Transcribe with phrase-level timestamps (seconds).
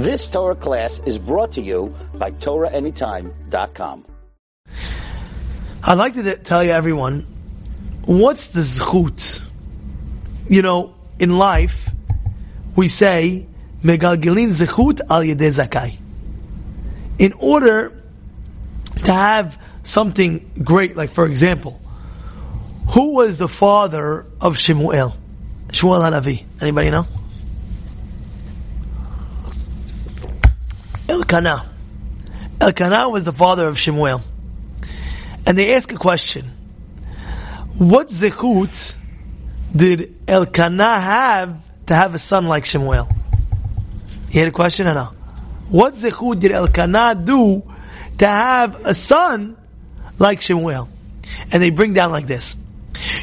[0.00, 4.06] This Torah class is brought to you by TorahAnytime.com.
[5.84, 7.26] I'd like to tell you, everyone,
[8.06, 9.44] what's the zchut?
[10.48, 11.90] You know, in life,
[12.74, 13.46] we say,
[13.84, 15.98] megalgilin zechut al zakai.
[17.18, 18.02] In order
[19.04, 21.78] to have something great, like for example,
[22.92, 25.14] who was the father of Shemuel?
[25.72, 26.44] Shemuel Hanavi.
[26.62, 27.06] Anybody know?
[31.10, 31.68] Elkanah.
[32.60, 34.22] Elkanah was the father of Shemuel.
[35.44, 36.46] And they ask a question.
[37.76, 38.96] What zechut
[39.74, 43.08] did Elkanah have to have a son like Shemuel?
[44.30, 45.12] You had a question or no?
[45.68, 47.64] What zechut did Elkanah do
[48.18, 49.56] to have a son
[50.18, 50.88] like Shemuel?
[51.50, 52.54] And they bring down like this.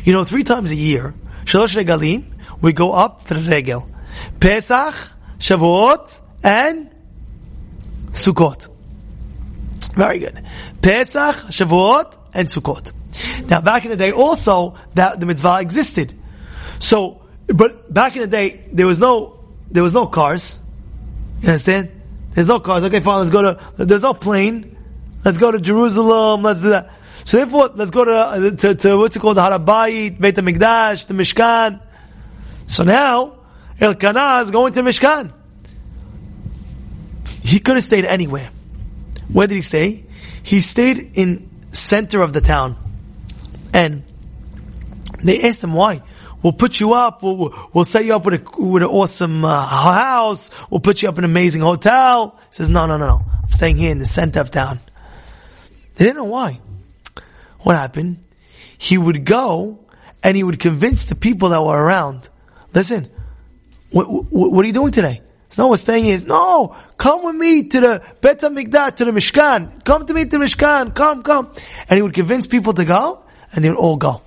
[0.04, 1.14] You know, three times a year,
[1.46, 2.26] Shalosh Regalim,
[2.62, 3.88] we go up for the regel.
[4.42, 4.96] Pesach,
[5.40, 6.90] Shavuot, and
[8.18, 8.68] Sukkot.
[9.94, 10.44] Very good.
[10.82, 12.94] Pesach, Shavuot, and Sukkot.
[13.48, 16.14] Now, back in the day, also that the mitzvah existed.
[16.80, 20.60] So, but back in the day, there was no there was no cars.
[21.42, 21.92] You understand?
[22.32, 22.84] There's no cars.
[22.84, 23.20] Okay, fine.
[23.20, 23.86] Let's go to.
[23.86, 24.78] There's no plane.
[25.26, 26.44] Let's go to Jerusalem.
[26.44, 26.92] Let's do that.
[27.24, 31.08] So therefore, let's go to uh, to, to what's it called, the Harabayit, Beit Hamikdash,
[31.08, 31.82] the Mishkan.
[32.68, 33.40] So now,
[33.80, 35.34] Elkanah is going to Mishkan.
[37.48, 38.50] He could have stayed anywhere.
[39.32, 40.04] Where did he stay?
[40.44, 42.76] He stayed in center of the town.
[43.74, 44.04] And
[45.24, 46.02] they asked him why.
[46.44, 47.24] We'll put you up.
[47.24, 50.50] We'll, we'll set you up with a, with an awesome uh, house.
[50.70, 52.38] We'll put you up in an amazing hotel.
[52.50, 53.22] He says, no, no, no, no.
[53.44, 54.82] I'm staying here in the center of town.
[55.96, 56.60] They didn't know why.
[57.60, 58.26] What happened?
[58.78, 59.86] He would go
[60.22, 62.28] and he would convince the people that were around.
[62.74, 63.10] Listen,
[63.90, 65.22] what, what, what are you doing today?
[65.58, 69.84] No, what's saying is, no, come with me to the Bet HaMikdash, to the Mishkan.
[69.84, 70.94] Come to me to the Mishkan.
[70.94, 71.52] Come, come.
[71.90, 74.22] And he would convince people to go, and they would all go.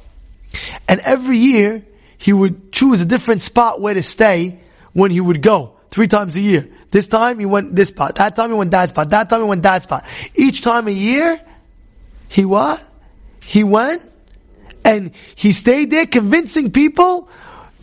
[0.89, 1.85] And every year,
[2.19, 4.59] he would choose a different spot where to stay
[4.93, 5.77] when he would go.
[5.91, 6.69] Three times a year.
[6.91, 8.17] This time he went this spot.
[8.17, 9.11] That time he went that spot.
[9.11, 10.05] That time he went that spot.
[10.35, 11.41] Each time a year,
[12.29, 12.85] he what?
[13.43, 14.03] He went
[14.85, 17.29] and he stayed there convincing people,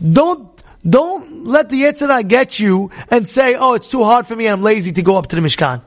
[0.00, 0.57] don't
[0.88, 4.48] don't let the Yetzer Hara get you and say, oh, it's too hard for me
[4.48, 5.82] I'm lazy to go up to the Mishkan.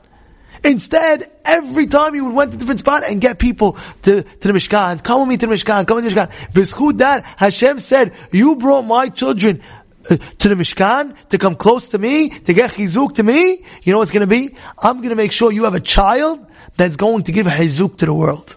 [0.64, 4.52] Instead, every time you would went to different spot and get people to, to the
[4.52, 6.30] Mishkan, come with me to the Mishkan, come to the Mishkan.
[6.52, 9.60] B'schut that, Hashem said, you brought my children
[10.08, 13.64] uh, to the Mishkan to come close to me, to get chizuk to me.
[13.82, 14.54] You know what's going to be?
[14.78, 16.46] I'm going to make sure you have a child
[16.76, 18.56] that's going to give chizuk to the world.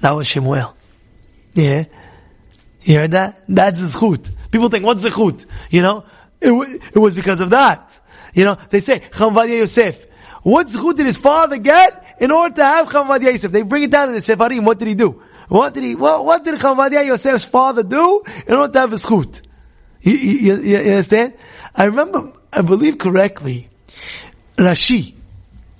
[0.00, 0.76] That was Shemuel.
[1.54, 1.84] Yeah.
[2.82, 3.42] You heard that?
[3.48, 4.32] That's the zchut.
[4.52, 5.46] People think, what's zechut?
[5.70, 6.04] You know,
[6.40, 7.98] it, w- it was because of that.
[8.34, 10.06] You know, they say, Chamvadia Yosef.
[10.42, 13.50] What zechut did his father get in order to have Chamvadia Yosef?
[13.50, 14.64] They bring it down in the Sefarim.
[14.64, 15.22] What did he do?
[15.48, 18.96] What did he, what, what did Chamvadia Yosef's father do in order to have a
[18.96, 19.40] zechut?
[20.02, 21.34] You, you, you, understand?
[21.74, 23.70] I remember, I believe correctly,
[24.56, 25.14] Rashi.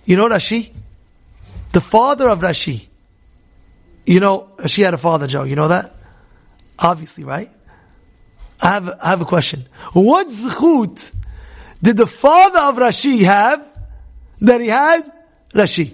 [0.06, 0.72] You know Rashi?
[1.72, 2.89] The father of Rashi.
[4.06, 5.44] You know, she had a father, Joe.
[5.44, 5.94] You know that?
[6.78, 7.50] Obviously, right?
[8.62, 9.67] I have, I have a question.
[9.93, 11.12] What zchut
[11.83, 13.67] did the father of Rashi have
[14.41, 15.11] that he had
[15.53, 15.93] Rashi?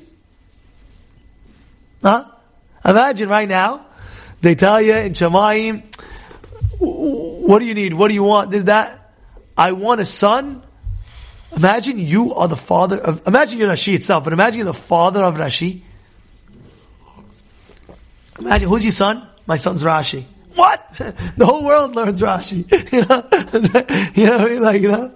[2.03, 2.27] Huh?
[2.85, 3.87] Imagine right now,
[4.43, 5.83] they tell you in Shemayim,
[6.79, 7.95] what do you need?
[7.95, 8.51] What do you want?
[8.51, 9.13] This, that.
[9.57, 10.63] I want a son.
[11.57, 15.23] Imagine you are the father of, imagine you're Rashi itself, but imagine you're the father
[15.23, 15.81] of Rashi.
[18.39, 19.27] Imagine, who's your son?
[19.47, 20.25] My son's Rashi.
[20.59, 20.91] What?
[21.37, 22.67] The whole world learns Rashi.
[24.17, 25.09] You know, you know, like you know,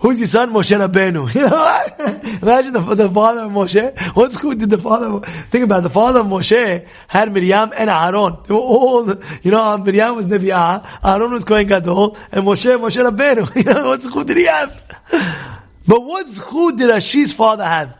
[0.00, 0.52] who's your son?
[0.52, 1.34] Moshe Rabbeinu.
[1.34, 3.98] You know, imagine the, the father of Moshe.
[4.14, 5.20] What zchut did the father?
[5.50, 5.82] Think about it.
[5.84, 8.36] The father of Moshe had Miriam and Aaron.
[8.46, 9.08] They were all,
[9.42, 13.56] you know, Miriam was Nevi'ah, Aaron was Kohen Gadol, and Moshe, Moshe Rabbeinu.
[13.56, 15.64] You know, what zchut did he have?
[15.86, 17.96] But what zchut did Rashi's father have?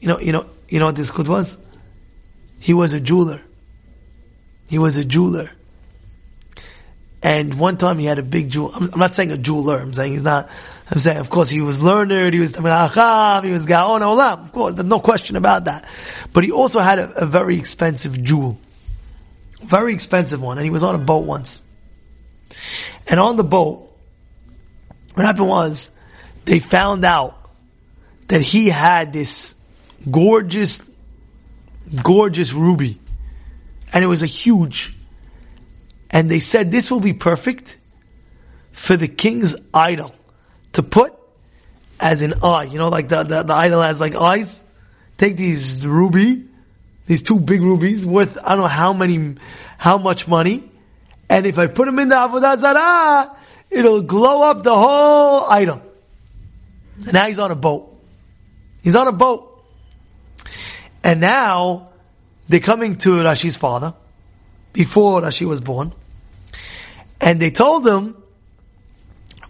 [0.00, 1.56] You know, you know, you know what this zchut was?
[2.58, 3.40] He was a jeweler.
[4.68, 5.50] He was a jeweler.
[7.22, 8.72] And one time he had a big jewel.
[8.74, 9.78] I'm, not saying a jeweler.
[9.78, 10.48] I'm saying he's not.
[10.90, 12.32] I'm saying, of course, he was learned.
[12.32, 12.72] He was Tamil
[13.42, 14.42] He was Gaon Olam.
[14.44, 15.88] Of course, there's no question about that.
[16.32, 18.58] But he also had a, a very expensive jewel,
[19.62, 20.56] very expensive one.
[20.56, 21.62] And he was on a boat once.
[23.06, 23.86] And on the boat,
[25.14, 25.94] what happened was
[26.46, 27.36] they found out
[28.28, 29.56] that he had this
[30.10, 30.90] gorgeous,
[32.02, 32.98] gorgeous ruby,
[33.92, 34.94] and it was a huge
[36.10, 37.78] and they said this will be perfect
[38.72, 40.14] for the king's idol
[40.72, 41.14] to put
[42.00, 42.64] as an eye.
[42.64, 44.64] You know, like the, the, the idol has like eyes.
[45.18, 46.46] Take these ruby,
[47.06, 49.36] these two big rubies worth, I don't know how many,
[49.78, 50.70] how much money.
[51.28, 53.36] And if I put them in the Avodah Zarah,
[53.70, 55.82] it'll glow up the whole idol.
[57.04, 57.94] And now he's on a boat.
[58.82, 59.62] He's on a boat.
[61.04, 61.90] And now
[62.48, 63.94] they're coming to Rashi's father
[64.72, 65.92] before Rashi was born.
[67.20, 68.16] And they told him,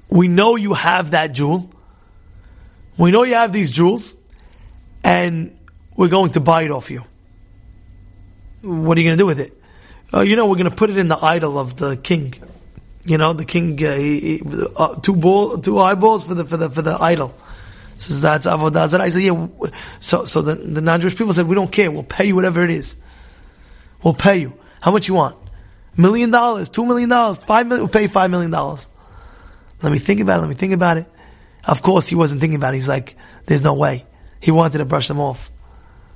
[0.08, 1.70] we know you have that jewel.
[2.99, 4.17] We know you have these jewels
[5.05, 5.56] and
[5.96, 7.05] we're going to buy it off you.
[8.62, 9.56] What are you going to do with it?
[10.12, 12.34] Uh, you know, we're going to put it in the idol of the king.
[13.06, 14.43] You know, the king, uh, he, he,
[14.76, 17.34] uh, two ball, two eyeballs for the, for the, for the idol.
[17.96, 19.05] Says that's avodah zarah.
[19.05, 19.46] I said, yeah.
[20.00, 21.90] So, so the, the non-Jewish people said, we don't care.
[21.90, 22.96] We'll pay you whatever it is.
[24.02, 24.55] We'll pay you.
[24.81, 25.37] How much you want?
[25.96, 28.88] Million dollars, two million dollars, five million, we'll pay five million dollars.
[29.82, 31.06] Let me think about it, let me think about it.
[31.64, 32.78] Of course, he wasn't thinking about it.
[32.78, 33.16] He's like,
[33.46, 34.06] there's no way.
[34.40, 35.50] He wanted to brush them off.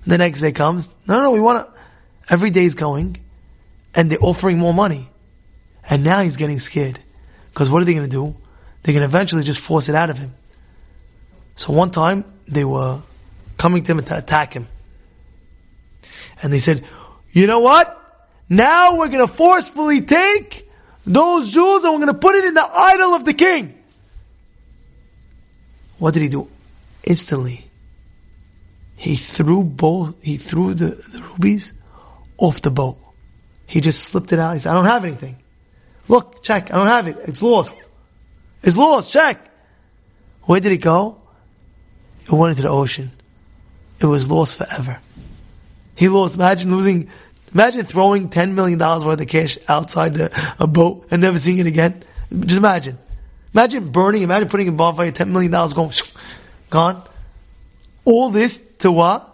[0.06, 1.82] The next day comes, no, no, we want to,
[2.32, 3.16] every day is going,
[3.94, 5.08] and they're offering more money.
[5.88, 6.98] And now he's getting scared.
[7.50, 8.36] Because what are they going to do?
[8.82, 10.34] They're going to eventually just force it out of him.
[11.56, 13.00] So one time they were
[13.56, 14.66] coming to him to attack him.
[16.42, 16.84] And they said,
[17.30, 18.00] you know what?
[18.48, 20.70] Now we're going to forcefully take
[21.06, 23.78] those jewels and we're going to put it in the idol of the king.
[25.98, 26.48] What did he do?
[27.02, 27.64] Instantly,
[28.96, 31.72] he threw both, he threw the, the rubies
[32.38, 32.98] off the boat.
[33.66, 34.54] He just slipped it out.
[34.54, 35.36] He said, I don't have anything.
[36.08, 37.16] Look, check, I don't have it.
[37.26, 37.76] It's lost.
[38.62, 39.50] It's lost, check.
[40.42, 41.18] Where did it go?
[42.24, 43.10] It went into the ocean.
[44.00, 45.00] It was lost forever.
[45.94, 47.08] He lost, imagine losing,
[47.54, 51.66] imagine throwing $10 million worth of cash outside the, a boat and never seeing it
[51.66, 52.04] again.
[52.32, 52.98] Just imagine.
[53.54, 55.92] Imagine burning, imagine putting a bonfire, $10 million going,
[56.70, 57.02] gone.
[58.04, 59.30] All this to what?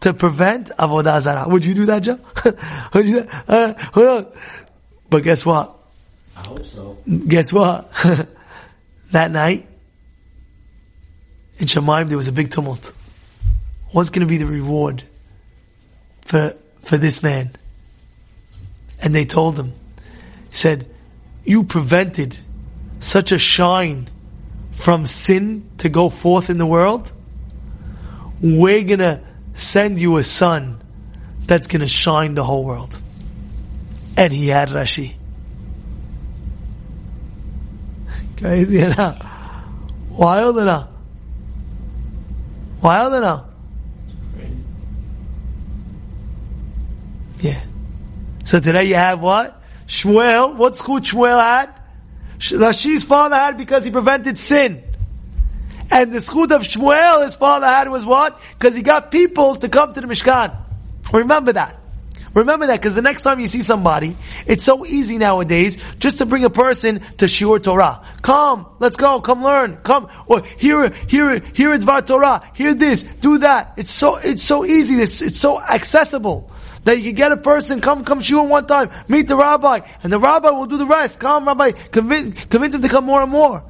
[0.00, 1.48] To prevent avodah zarah.
[1.48, 2.18] Would you do that, Joe?
[2.94, 3.96] Would you do that?
[3.96, 4.24] Uh,
[5.08, 5.76] but guess what?
[6.36, 6.98] I hope so.
[7.06, 7.90] Guess what?
[9.12, 9.66] that night,
[11.58, 12.92] in Shemaim, there was a big tumult.
[13.92, 15.04] What's going to be the reward
[16.22, 17.52] for, for this man?
[19.02, 19.72] And they told him,
[20.50, 20.88] he said,
[21.44, 22.38] you prevented
[23.00, 24.08] such a shine
[24.70, 27.12] from sin to go forth in the world.
[28.40, 29.20] We're going to
[29.54, 30.80] send you a son
[31.46, 33.00] that's going to shine the whole world.
[34.16, 35.14] And he had Rashi.
[38.36, 39.24] Crazy enough.
[40.10, 40.88] Wild enough.
[42.82, 43.44] Wild enough.
[47.40, 47.62] Yeah.
[48.44, 49.62] So today you have what?
[49.86, 50.56] Shmuel.
[50.56, 51.70] What schut Shmuel had?
[52.38, 54.82] Rashi's father had because he prevented sin.
[55.90, 58.40] And the schut of Shmuel, his father had was what?
[58.58, 60.56] Because he got people to come to the Mishkan.
[61.12, 61.78] Remember that.
[62.34, 64.16] Remember that because the next time you see somebody,
[64.46, 68.02] it's so easy nowadays just to bring a person to Shiur Torah.
[68.22, 73.36] Come, let's go, come learn, come, or hear, hear, hear Dvar Torah, hear this, do
[73.38, 73.74] that.
[73.76, 76.50] It's so, it's so easy, it's, it's so accessible
[76.84, 80.12] that you can get a person, come, come shiur one time, meet the rabbi, and
[80.12, 81.20] the rabbi will do the rest.
[81.20, 83.64] Come, rabbi, convince, convince him to come more and more.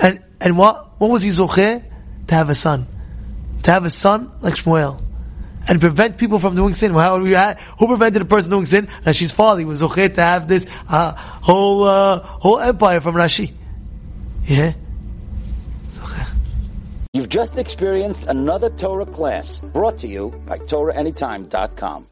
[0.00, 1.84] And, and what, what was he zocheh?
[2.28, 2.86] To have a son.
[3.64, 5.02] To have a son like Shmuel.
[5.68, 6.92] And prevent people from doing sin.
[6.92, 8.86] How, who prevented a person doing sin?
[9.04, 9.60] Rashi's father.
[9.60, 13.52] He was zocheh to have this, uh, whole, uh, whole empire from Rashi.
[14.44, 14.74] Yeah?
[17.14, 22.06] You've just experienced another Torah class brought to you by TorahAnytime.com.